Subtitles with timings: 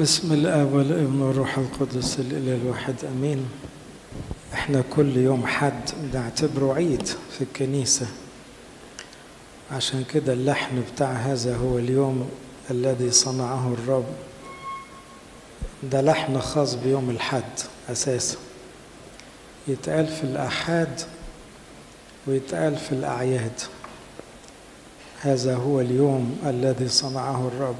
[0.00, 3.48] بسم الاب والابن والروح القدس الاله الواحد آمين.
[4.54, 8.06] إحنا كل يوم حد بنعتبره عيد في الكنيسة.
[9.72, 12.28] عشان كده اللحن بتاع هذا هو اليوم
[12.70, 14.06] الذي صنعه الرب.
[15.82, 18.38] ده لحن خاص بيوم الحد أساسا.
[19.68, 21.00] يتقال في الآحاد
[22.26, 23.60] ويتقال في الأعياد.
[25.20, 27.76] هذا هو اليوم الذي صنعه الرب.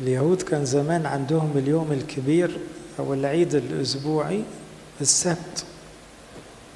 [0.00, 2.58] اليهود كان زمان عندهم اليوم الكبير
[2.98, 4.42] أو العيد الأسبوعي
[5.00, 5.64] السبت.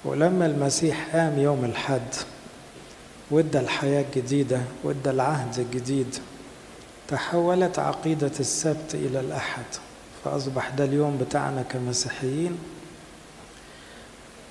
[0.04, 2.14] ولما المسيح قام يوم الحد
[3.30, 6.14] وادى الحياة الجديدة وادى العهد الجديد
[7.08, 9.64] تحولت عقيدة السبت إلى الأحد.
[10.24, 12.58] فأصبح ده اليوم بتاعنا كمسيحيين.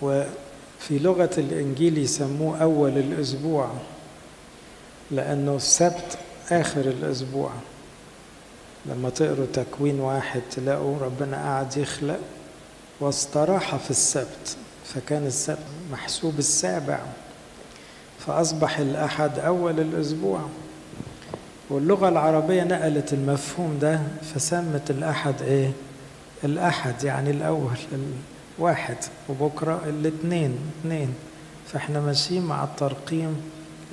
[0.01, 3.69] وفي لغة الإنجيل يسموه أول الأسبوع
[5.11, 6.17] لأنه السبت
[6.51, 7.51] آخر الأسبوع.
[8.85, 12.19] لما تقروا تكوين واحد تلاقوا ربنا قاعد يخلق
[12.99, 15.59] واستراح في السبت فكان السبت
[15.91, 16.99] محسوب السابع
[18.19, 20.41] فأصبح الأحد أول الأسبوع.
[21.69, 23.99] واللغة العربية نقلت المفهوم ده
[24.35, 25.71] فسمت الأحد إيه؟
[26.43, 27.77] الأحد يعني الأول
[28.59, 28.97] الواحد
[29.29, 31.13] وبكرة الاثنين اثنين
[31.67, 33.41] فإحنا ماشيين مع الترقيم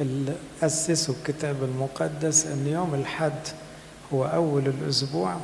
[0.00, 3.40] اللي أسسوا الكتاب المقدس أن يوم الحد.
[4.14, 5.36] هو أول الأسبوع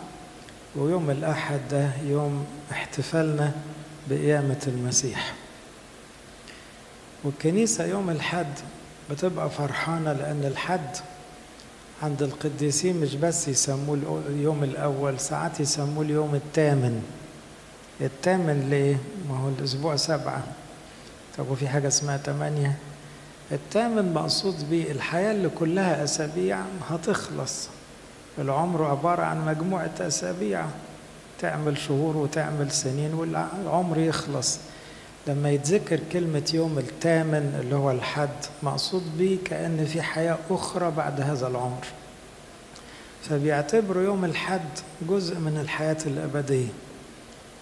[0.77, 3.53] ويوم الأحد ده يوم احتفالنا
[4.11, 5.34] بقيامة المسيح.
[7.25, 8.53] والكنيسة يوم الحد
[9.11, 10.97] بتبقى فرحانة لأن الحد
[12.03, 17.03] عند القديسين مش بس يسموه اليوم الأول ساعات يسموه اليوم الثامن.
[18.01, 18.97] الثامن ليه؟
[19.29, 20.42] ما هو الأسبوع سبعة.
[21.39, 22.79] طب وفي حاجة اسمها ثمانية؟
[23.53, 26.59] الثامن مقصود بيه الحياة اللي كلها أسابيع
[26.91, 27.69] هتخلص.
[28.38, 30.64] العمر عبارة عن مجموعة أسابيع.
[31.40, 34.58] تعمل شهور وتعمل سنين والعمر يخلص.
[35.27, 38.28] لما يتذكر كلمة يوم الثامن اللي هو الحد
[38.62, 41.86] مقصود به كأن في حياة أخرى بعد هذا العمر.
[43.23, 44.68] فبيعتبروا يوم الحد
[45.08, 46.68] جزء من الحياة الأبدية.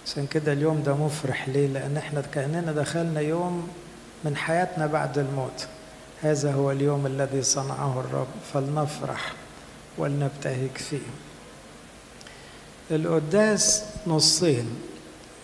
[0.07, 3.69] عشان كده اليوم ده مفرح ليه؟ لأن إحنا كأننا دخلنا يوم
[4.25, 5.67] من حياتنا بعد الموت.
[6.23, 8.27] هذا هو اليوم الذي صنعه الرب.
[8.55, 9.33] فلنفرح.
[9.99, 10.99] ولنبتهج فيه.
[12.91, 14.67] القداس نصين.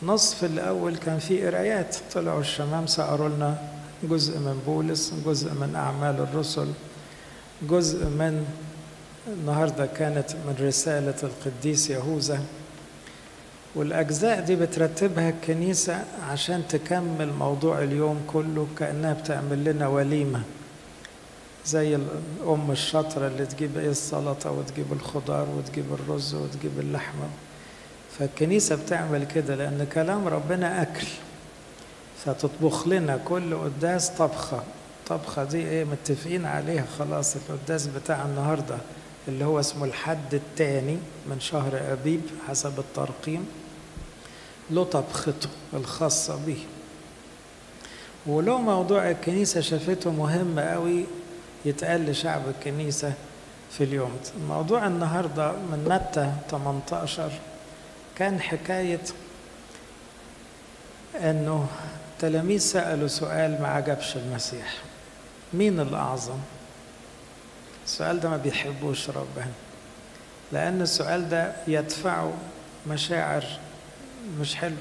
[0.02, 3.58] نصف الأول كان فيه قرايات طلعوا الشمامسة قروا لنا
[4.02, 6.66] جزء من بولس جزء من أعمال الرسل
[7.62, 8.46] جزء من
[9.26, 12.40] النهاردة كانت من رسالة القديس يهوذا.
[13.74, 20.42] والأجزاء دي بترتبها الكنيسة عشان تكمل موضوع اليوم كله كأنها بتعمل لنا وليمة.
[21.68, 27.28] زي الأم الشاطرة اللي تجيب إيه السلطة وتجيب الخضار وتجيب الرز وتجيب اللحمة.
[28.18, 31.06] فالكنيسة بتعمل كده لأن كلام ربنا أكل.
[32.24, 34.62] فتطبخ لنا كل قداس طبخة.
[35.08, 38.78] طبخة دي إيه متفقين عليها خلاص القداس بتاع النهاردة
[39.28, 40.96] اللي هو اسمه الحد الثاني
[41.26, 43.46] من شهر أبيب حسب الترقيم.
[44.70, 46.58] له طبخته الخاصة به
[48.26, 51.04] ولو موضوع الكنيسة شافته مهم قوي
[51.64, 53.12] يتقال لشعب الكنيسة
[53.70, 54.16] في اليوم.
[54.48, 57.30] موضوع النهاردة من متى 18
[58.18, 59.00] كان حكاية
[61.16, 61.66] أنه
[62.18, 64.74] تلاميذ سألوا سؤال ما عجبش المسيح.
[65.52, 66.38] مين الأعظم؟
[67.86, 69.50] السؤال ده ما بيحبوش ربنا
[70.52, 72.32] لأن السؤال ده يدفعه
[72.86, 73.44] مشاعر
[74.40, 74.76] مش حلو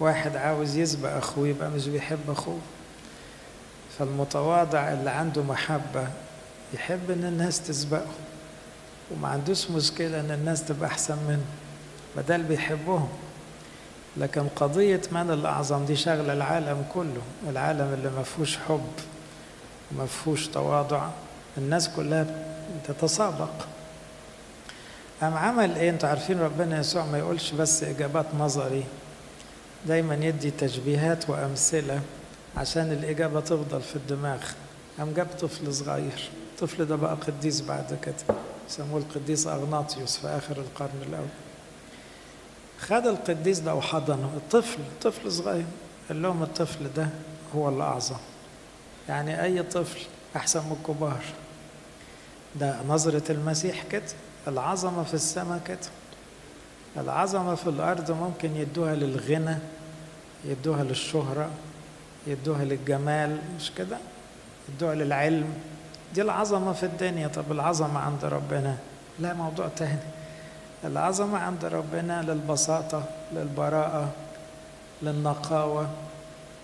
[0.00, 2.58] واحد عاوز يسبق أخوه يبقى مش بيحب أخوه.
[3.98, 6.08] فالمتواضع اللي عنده محبة
[6.74, 8.12] يحب إن الناس تسبقه
[9.10, 11.44] وما عندوش مشكلة إن الناس تبقى أحسن منه
[12.16, 13.08] بدل بيحبهم.
[14.16, 18.86] لكن قضية من الأعظم دي شغلة العالم كله العالم اللي ما فيهوش حب
[19.92, 21.08] وما فيهوش تواضع
[21.58, 22.26] الناس كلها
[22.88, 23.50] تتسابق
[25.22, 28.84] أم عمل إيه؟ أنتوا عارفين ربنا يسوع ما يقولش بس إجابات نظري
[29.86, 32.00] دايما يدي تشبيهات وأمثلة.
[32.56, 34.40] عشان الإجابة تفضل في الدماغ.
[34.98, 36.30] قام جاب طفل صغير.
[36.54, 38.36] الطفل ده بقى قديس بعد كده.
[38.68, 41.26] سموه القديس أغناطيوس في آخر القرن الأول.
[42.78, 44.30] خد القديس ده وحضنه.
[44.36, 45.64] الطفل طفل صغير.
[46.08, 47.08] قال لهم الطفل ده
[47.56, 48.16] هو الأعظم.
[49.08, 50.00] يعني أي طفل
[50.36, 51.20] أحسن من الكبار.
[52.60, 54.02] ده نظرة المسيح كده.
[54.48, 55.78] العظمة في السماء كده.
[56.96, 59.58] العظمة في الأرض ممكن يدوها للغنى
[60.44, 61.50] يدوها للشهرة.
[62.26, 63.96] يدوها للجمال مش كده؟
[64.68, 65.54] يدوها للعلم.
[66.14, 67.28] دي العظمة في الدنيا.
[67.28, 68.76] طب العظمة عند ربنا؟
[69.18, 69.98] لا موضوع تاني.
[70.84, 74.08] العظمة عند ربنا للبساطة للبراءة
[75.02, 75.90] للنقاوة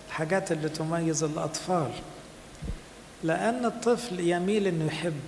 [0.07, 1.91] الحاجات اللي تميز الأطفال.
[3.23, 5.21] لأن الطفل يميل إنه يحب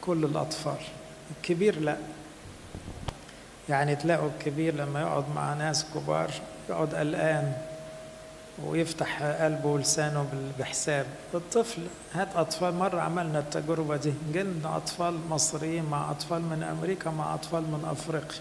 [0.00, 0.76] كل الأطفال.
[1.36, 1.96] الكبير لا.
[3.68, 6.30] يعني تلاقوا الكبير لما يقعد مع ناس كبار
[6.70, 7.52] يقعد قلقان.
[8.64, 10.26] ويفتح قلبه ولسانه
[10.58, 11.06] بحساب.
[11.34, 11.82] الطفل
[12.14, 12.74] هات أطفال.
[12.74, 14.12] مرة عملنا التجربة دي.
[14.32, 18.40] جلنا أطفال مصريين مع أطفال من أمريكا مع أطفال من أفريقيا.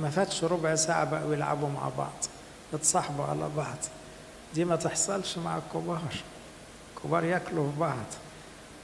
[0.00, 2.24] ما فاتش ربع ساعة بقوا يلعبوا مع بعض.
[2.74, 3.76] اتصاحبوا على بعض.
[4.54, 6.02] دي ما تحصلش مع الكبار.
[6.96, 8.06] الكبار ياكلوا في بعض.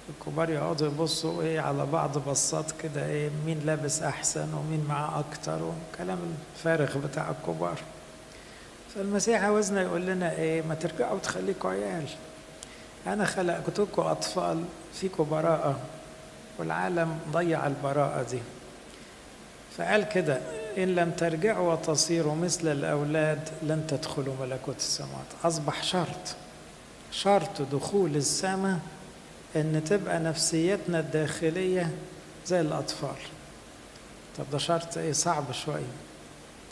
[0.08, 5.58] الكبار يقعدوا يبصوا إيه على بعض بصات كده إيه مين لابس أحسن ومين معاه أكتر
[5.62, 6.18] وكلام
[6.56, 7.78] الفارغ بتاع الكبار.
[8.94, 12.04] فالمسيح عاوزنا يقول لنا إيه ما ترجعوا تخليكوا عيال
[13.06, 15.78] أنا خلقتكم أطفال فيكم براءة
[16.58, 18.38] والعالم ضيع البراءة دي.
[19.76, 20.40] فقال كده
[20.78, 25.26] إن لم ترجعوا وتصيروا مثل الأولاد لن تدخلوا ملكوت السماوات.
[25.44, 26.34] أصبح شرط
[27.10, 28.78] شرط دخول السماء
[29.56, 31.90] إن تبقى نفسيتنا الداخلية
[32.46, 33.16] زي الأطفال.
[34.38, 35.92] طب ده شرط إيه؟ صعب شوية.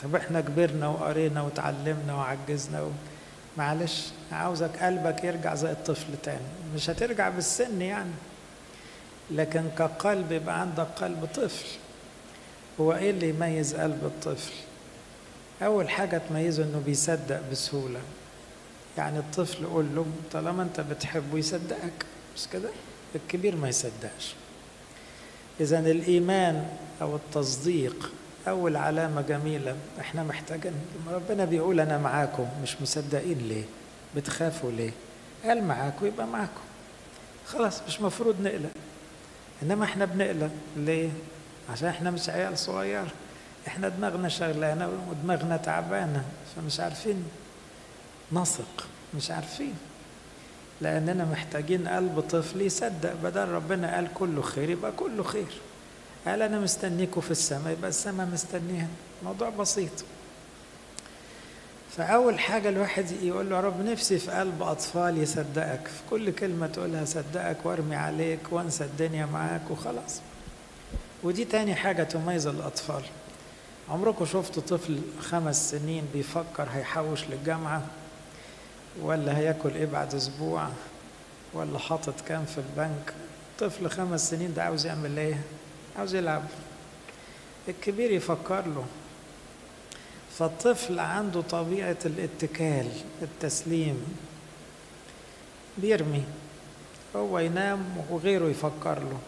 [0.03, 2.89] طب إحنا كبرنا وقرينا وتعلمنا وعجزنا و...
[3.57, 6.41] معلش عاوزك قلبك يرجع زي الطفل تاني.
[6.75, 8.11] مش هترجع بالسن يعني.
[9.31, 11.65] لكن كقلب يبقى عندك قلب طفل.
[12.79, 14.53] هو إيه اللي يميز قلب الطفل؟
[15.61, 17.99] أول حاجة تميزه إنه بيصدق بسهولة.
[18.97, 22.05] يعني الطفل قول له طالما أنت بتحبه يصدقك.
[22.37, 22.69] مش كده؟
[23.15, 24.33] الكبير ما يصدقش.
[25.59, 26.67] اذا الإيمان
[27.01, 28.11] أو التصديق
[28.47, 30.73] أول علامة جميلة إحنا محتاجين
[31.09, 33.63] ربنا بيقول أنا معاكم مش مصدقين ليه؟
[34.15, 34.91] بتخافوا ليه؟
[35.43, 36.61] قال معاكم يبقى معاكم
[37.47, 38.69] خلاص مش مفروض نقلق
[39.63, 41.09] إنما إحنا بنقلق ليه؟
[41.71, 43.05] عشان إحنا مش عيال صغير
[43.67, 46.23] إحنا دماغنا شغلانة ودماغنا تعبانة
[46.55, 47.25] فمش عارفين
[48.31, 49.73] نثق مش عارفين
[50.81, 55.47] لأننا محتاجين قلب طفل يصدق بدل ربنا قال كله خير يبقى كله خير
[56.27, 58.87] قال أنا مستنيكوا في السماء يبقى السماء مستنيها.
[59.23, 59.91] موضوع بسيط.
[61.97, 65.87] فأول حاجة الواحد يقول له يا رب نفسي في قلب أطفال يصدقك.
[65.87, 70.21] في كل كلمة تقولها صدقك وأرمي عليك وانسى الدنيا معاك وخلاص.
[71.23, 73.03] ودي تاني حاجة تميز الأطفال.
[73.89, 77.81] عمركم شفتوا طفل خمس سنين بيفكر هيحوش للجامعة؟
[79.01, 80.67] ولا هياكل إيه بعد أسبوع؟
[81.53, 83.13] ولا حاطط كام في البنك؟
[83.59, 85.41] طفل خمس سنين ده عاوز يعمل إيه؟
[85.97, 86.43] عاوز يلعب.
[87.67, 88.85] الكبير يفكر له.
[90.37, 92.87] فالطفل عنده طبيعة الاتكال
[93.21, 94.17] التسليم.
[95.77, 96.23] بيرمي.
[97.15, 99.19] هو ينام وغيره يفكر له.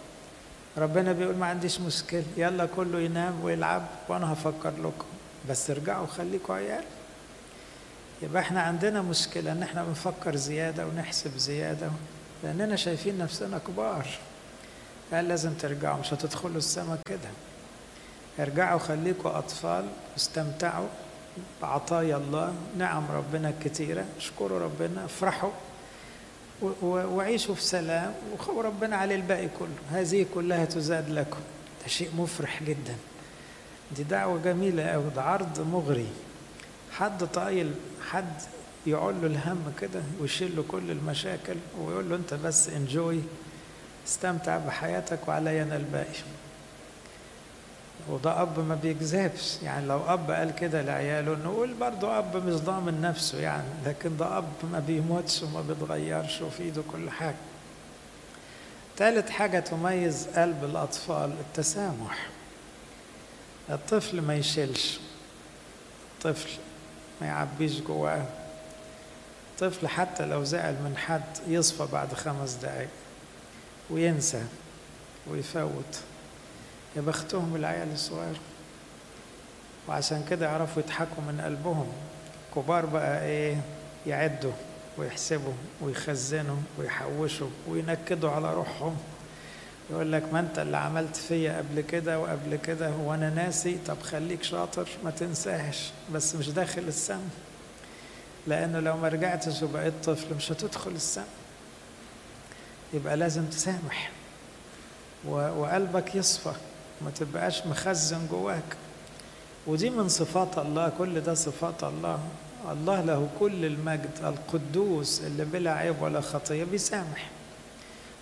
[0.77, 5.06] ربنا بيقول ما عنديش مشكلة يلا كله ينام ويلعب وأنا هفكر لكم.
[5.50, 6.83] بس ارجعوا خليكوا عيال.
[8.21, 11.89] يبقى إحنا عندنا مشكلة إن إحنا بنفكر زيادة ونحسب زيادة
[12.44, 14.07] لأننا شايفين نفسنا كبار.
[15.13, 17.29] قال لازم ترجعوا مش هتدخلوا السما كده.
[18.39, 20.88] ارجعوا خليكوا أطفال واستمتعوا
[21.61, 25.51] بعطايا الله نعم ربنا كتيرة اشكروا ربنا افرحوا
[26.83, 28.13] وعيشوا في سلام
[28.47, 30.00] وربنا عليه الباقي كله.
[30.00, 31.39] هذه كلها تزاد لكم.
[31.81, 32.95] ده شيء مفرح جدا.
[33.95, 36.07] دي دعوة جميلة أوي ده عرض مغري.
[36.91, 37.72] حد طايل
[38.10, 38.33] حد
[38.86, 43.19] يقول له الهم كده ويشيل له كل المشاكل ويقول له أنت بس enjoy
[44.07, 46.19] استمتع بحياتك وعلي أنا الباقي.
[48.10, 49.57] وده أب ما بيكذبش.
[49.63, 54.38] يعني لو أب قال كده لعياله نقول برضه أب مش ضامن نفسه يعني لكن ده
[54.38, 57.36] أب ما بيموتش وما بيتغيرش وفي إيده كل حاجة.
[58.98, 62.27] ثالث حاجة تميز قلب الأطفال التسامح.
[63.69, 65.00] الطفل ما يشيلش.
[66.17, 66.50] الطفل
[67.22, 68.25] ما يعبيش جواه.
[69.60, 72.89] طفل حتى لو زعل من حد يصفى بعد خمس دقايق.
[73.89, 74.43] وينسى
[75.27, 75.99] ويفوت.
[76.95, 78.35] يا بختهم العيال الصغير.
[79.87, 81.87] وعشان كده يعرفوا يضحكوا من قلبهم.
[82.55, 83.57] كبار بقى إيه
[84.07, 84.51] يعدوا
[84.97, 88.97] ويحسبوا ويخزنوا ويحوشوا وينكدوا على روحهم.
[89.91, 93.77] يقول لك ما أنت اللي عملت فيا قبل كده وقبل كده وأنا ناسي.
[93.87, 97.21] طب خليك شاطر ما تنساش بس مش داخل السم.
[98.47, 101.23] لأنه لو ما رجعتش وبقيت طفل مش هتدخل السم.
[102.93, 104.12] يبقى لازم تسامح.
[105.27, 106.53] وقلبك يصفى
[107.01, 108.63] ما تبقاش مخزن جواك.
[109.67, 112.19] ودي من صفات الله كل ده صفات الله.
[112.71, 117.29] الله له كل المجد القدوس اللي بلا عيب ولا خطية بيسامح.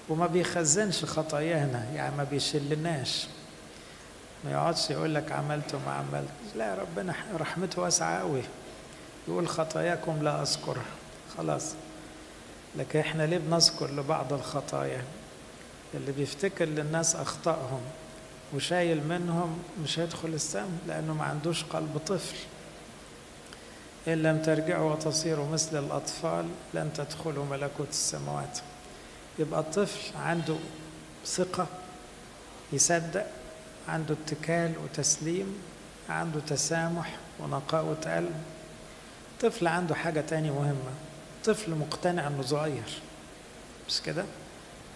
[0.09, 3.27] وما بيخزنش خطايانا يعني ما بيشلناش.
[4.43, 6.29] ما يقعدش يقول لك عملت وما عملت.
[6.55, 8.41] لا ربنا رحمته واسعة قوي
[9.27, 10.85] يقول خطاياكم لا أذكرها.
[11.37, 11.73] خلاص.
[12.77, 15.03] لكن إحنا ليه بنذكر لبعض الخطايا؟
[15.93, 17.81] اللي بيفتكر للناس أخطائهم
[18.53, 22.35] وشايل منهم مش هيدخل السم لأنه ما عندوش قلب طفل.
[24.07, 28.59] إن لم ترجعوا وتصيروا مثل الأطفال لن تدخلوا ملكوت السماوات.
[29.39, 30.55] يبقى الطفل عنده
[31.25, 31.67] ثقة
[32.73, 33.25] يصدق
[33.87, 35.57] عنده اتكال وتسليم
[36.09, 38.43] عنده تسامح ونقاوة قلب
[39.41, 40.91] طفل عنده حاجة تاني مهمة.
[41.45, 43.01] طفل مقتنع إنه صغير.
[43.87, 44.25] مش كده؟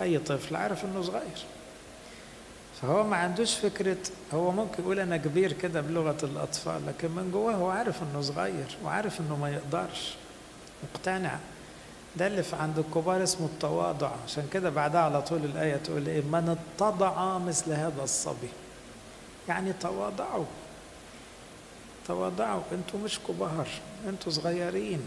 [0.02, 1.46] أي طفل عارف إنه صغير.
[2.82, 3.98] فهو ما عندوش فكرة
[4.34, 8.78] هو ممكن يقول أنا كبير كده بلغة الأطفال لكن من جواه هو عارف إنه صغير
[8.84, 10.14] وعارف إنه ما يقدرش.
[10.84, 11.38] مقتنع.
[12.16, 14.12] ده اللي في عند الكبار اسمه التواضع.
[14.26, 18.50] عشان كده بعدها على طول الآية تقول إيه؟ من اتضع مثل هذا الصبي.
[19.48, 20.46] يعني تواضعوا.
[22.08, 22.62] تواضعوا.
[22.72, 23.68] أنتوا مش كبار
[24.10, 25.02] أنتوا صغيرين.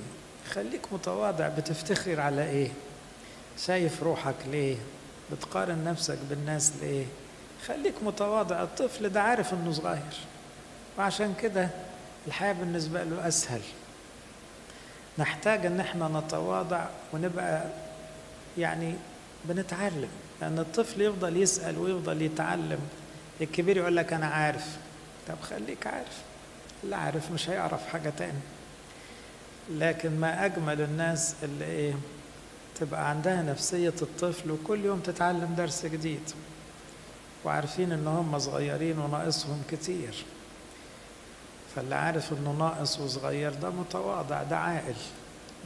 [0.54, 2.68] خليك متواضع بتفتخر على إيه؟
[3.66, 4.76] شايف روحك ليه؟
[5.32, 7.04] بتقارن نفسك بالناس ليه؟
[7.66, 10.16] خليك متواضع الطفل ده عارف إنه صغير
[10.98, 11.68] وعشان كده
[12.26, 13.60] الحياة بالنسبة له أسهل.
[15.18, 17.64] نحتاج إن إحنا نتواضع ونبقى
[18.58, 18.94] يعني
[19.44, 20.08] بنتعلم
[20.40, 22.78] لأن الطفل يفضل يسأل ويفضل يتعلم
[23.40, 24.76] الكبير يقول لك أنا عارف.
[25.28, 26.18] طب خليك عارف.
[26.84, 28.38] اللي عارف مش هيعرف حاجة تاني.
[29.70, 31.94] لكن ما أجمل الناس اللي إيه
[32.80, 36.30] تبقى عندها نفسية الطفل وكل يوم تتعلم درس جديد.
[37.44, 40.24] وعارفين إن هم صغيرين وناقصهم كتير.
[41.76, 44.94] فاللي عارف إنه ناقص وصغير ده متواضع ده عاقل.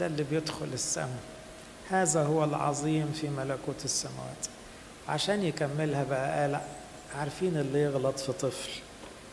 [0.01, 1.21] ده اللي بيدخل السماء.
[1.91, 4.47] هذا هو العظيم في ملكوت السماوات.
[5.09, 6.61] عشان يكملها بقى قال
[7.19, 8.71] عارفين اللي يغلط في طفل.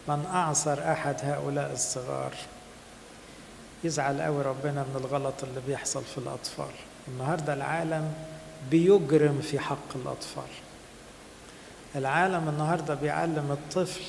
[0.07, 2.33] من أعصر أحد هؤلاء الصغار؟
[3.83, 6.71] يزعل قوي ربنا من الغلط اللي بيحصل في الأطفال.
[7.07, 8.13] النهاردة العالم
[8.71, 10.50] بيجرم في حق الأطفال.
[11.95, 14.01] العالم النهاردة بيعلم الطفل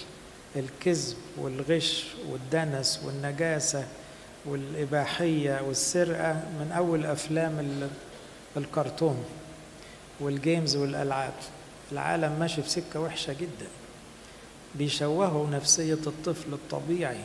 [0.56, 3.86] الكذب والغش والدنس والنجاسة
[4.44, 7.88] والإباحية والسرقة من أول أفلام
[8.56, 9.24] الكرتون
[10.20, 11.32] وال games والألعاب.
[11.92, 13.68] العالم ماشي في سكة وحشة جدا.
[14.74, 17.24] بيشوهوا نفسية الطفل الطبيعي.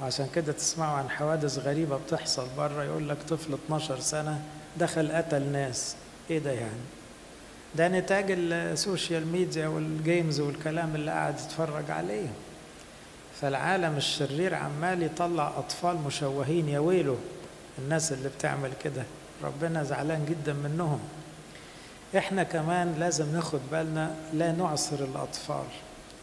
[0.00, 4.40] وعشان كده تسمعوا عن حوادث غريبة بتحصل بره يقول لك طفل 12 سنة
[4.76, 5.96] دخل قتل ناس.
[6.30, 6.80] إيه ده يعني؟
[7.74, 12.28] ده نتاج ال social media وال games والكلام اللي قاعد يتفرج عليه.
[13.40, 17.16] فالعالم الشرير عمال يطلع أطفال مشوهين يا ويله
[17.78, 19.02] الناس اللي بتعمل كده.
[19.44, 21.00] ربنا زعلان جدا منهم.
[22.16, 25.64] إحنا كمان لازم ناخد بالنا لا نعصر الأطفال.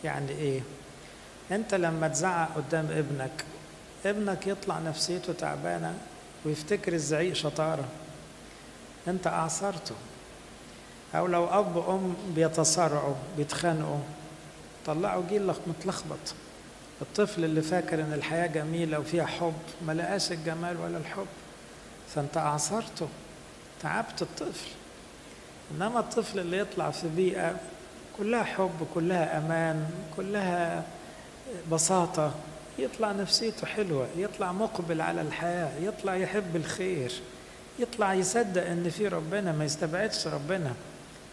[0.03, 0.62] يعني إيه؟
[1.51, 3.44] أنت لما تزعق قدام ابنك
[4.05, 5.93] ابنك يطلع نفسيته تعبانة
[6.45, 7.85] ويفتكر الزعيق شطارة.
[9.07, 9.95] انت أعصرته.
[11.15, 14.00] أو لو أب وأم بيتصارعوا بيتخانقوا
[14.85, 16.35] طلعوا جيل متلخبط.
[17.01, 19.53] الطفل اللي فاكر إن الحياة جميلة وفيها حب
[19.88, 21.27] ما لقاش الجمال ولا الحب.
[22.15, 23.07] فأنت أعصرته.
[23.81, 24.69] تعبت الطفل.
[25.71, 27.55] إنما الطفل اللي يطلع في بيئة
[28.17, 30.83] كلها حب كلها أمان كلها
[31.71, 32.31] بساطة
[32.79, 37.12] يطلع نفسيته حلوة يطلع مقبل على الحياة يطلع يحب الخير
[37.79, 40.74] يطلع يصدق إن في ربنا ما يستبعدش ربنا.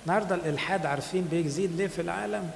[0.06, 2.50] النهارده الإلحاد عارفين بيزيد ليه في العالم؟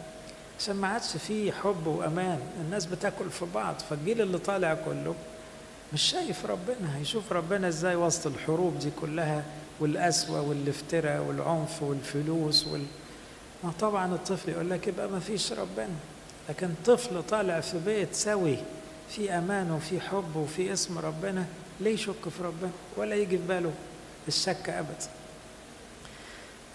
[0.60, 2.38] عشان ما عادش فيه حب وأمان.
[2.64, 5.14] الناس بتاكل في بعض فالجيل اللي طالع كله
[5.92, 6.96] مش شايف ربنا.
[6.98, 9.42] هيشوف ربنا إزاي وسط الحروب دي كلها
[9.80, 12.84] والقسوة والافتراء والعنف والفلوس وال...
[13.64, 15.94] ما طبعا الطفل يقول لك يبقى ما فيش ربنا.
[16.48, 18.56] لكن طفل طالع في بيت سوي
[19.10, 21.44] في أمان وفي حب وفي اسم ربنا
[21.80, 23.72] ليه يشك في ربنا ولا يجي في باله
[24.28, 25.06] الشك ابدا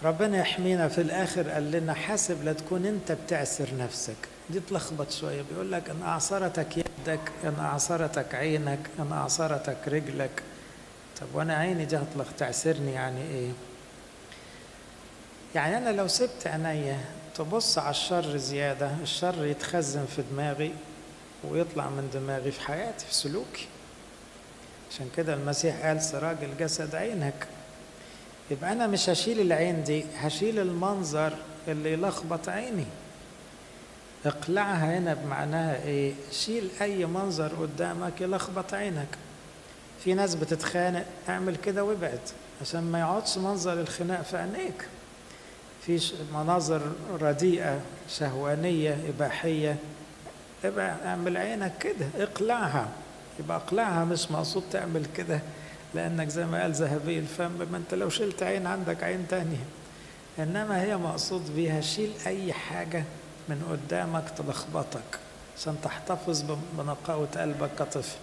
[0.04, 4.16] ربنا يحمينا في الآخر قال لنا حاسب لا تكون أنت بتعسر نفسك.
[4.50, 10.42] دي تلخبط شوية بيقول لك أن أعصرتك يدك أن أعصرتك عينك أن أعصرتك رجلك.
[11.20, 13.50] طب وأنا عيني دي هتلخ تعسرني يعني إيه؟
[15.54, 16.98] يعني أنا لو سبت عينيا
[17.34, 20.72] تبص على الشر زيادة الشر يتخزن في دماغي
[21.50, 23.66] ويطلع من دماغي في حياتي في سلوكي.
[24.90, 27.46] عشان كده المسيح قال سراج الجسد عينك.
[28.50, 31.32] يبقى أنا مش هشيل العين دي هشيل المنظر
[31.68, 32.84] اللي يلخبط عيني.
[34.26, 39.08] اقلعها هنا بمعناها إيه؟ شيل أي منظر قدامك يلخبط عينك.
[40.04, 42.20] في ناس بتتخانق اعمل كده وابعد
[42.60, 44.84] عشان ما يقعدش منظر الخناق في عينيك.
[45.86, 46.00] في
[46.34, 46.82] مناظر
[47.20, 49.76] رديئة شهوانية إباحية.
[50.64, 52.88] ابقى اعمل عينك كده اقلعها.
[53.40, 55.40] يبقى اقلعها مش مقصود تعمل كده
[55.94, 59.64] لانك زي ما قال ذهبي الفم ما انت لو شلت عين عندك عين تانية.
[60.38, 63.04] انما هي مقصود بيها شيل اي حاجة
[63.48, 65.18] من قدامك تلخبطك
[65.58, 66.44] عشان تحتفظ
[66.78, 68.16] بنقاوة قلبك كطفل.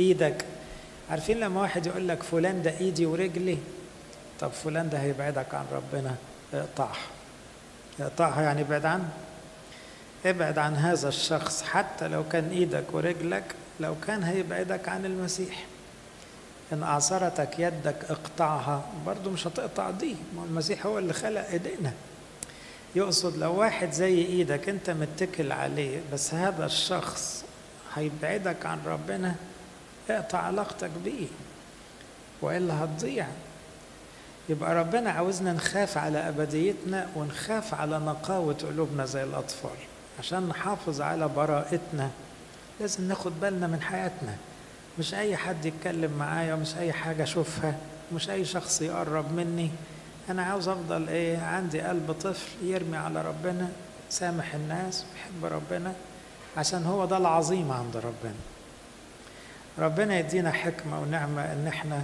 [0.00, 0.44] إيدك
[1.10, 3.58] عارفين لما واحد يقول لك فلان ده ايدي ورجلي؟
[4.40, 6.14] طب فلان ده هيبعدك عن ربنا
[6.54, 6.96] اقطعها.
[8.00, 9.08] اقطعها يعني ابعد عنه؟
[10.26, 13.44] ابعد عن هذا الشخص حتى لو كان إيدك ورجلك
[13.80, 15.64] لو كان هيبعدك عن المسيح.
[16.72, 20.16] إن أعصرتك يدك اقطعها برضو مش هتقطع دي.
[20.36, 21.92] ما المسيح هو اللي خلق إيدينا.
[22.94, 27.44] يقصد لو واحد زي إيدك أنت متكل عليه بس هذا الشخص
[27.94, 29.34] هيبعدك عن ربنا
[30.10, 31.26] اقطع علاقتك بيه
[32.42, 33.26] وإلا هتضيع.
[34.48, 39.70] يبقى ربنا عاوزنا نخاف على أبديتنا ونخاف على نقاوة قلوبنا زي الأطفال.
[40.18, 42.10] عشان نحافظ على براءتنا.
[42.80, 44.36] لازم ناخد بالنا من حياتنا.
[44.98, 47.74] مش أي حد يتكلم معايا ومش أي حاجة أشوفها
[48.12, 49.70] مش أي شخص يقرب مني.
[50.30, 53.68] أنا عاوز أفضل إيه عندي قلب طفل يرمي على ربنا
[54.10, 55.92] سامح الناس ويحب ربنا
[56.56, 58.34] عشان هو ده العظيم عند ربنا.
[59.78, 62.02] ربنا يدينا حكمة ونعمة إن إحنا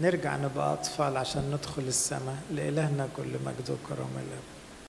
[0.00, 4.53] نرجع نبقى أطفال عشان ندخل السماء لإلهنا كل مجد وكرم الأب